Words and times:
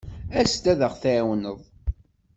As-d 0.39 0.65
ad 0.73 0.79
aɣ-tɛawneḍ. 0.87 1.59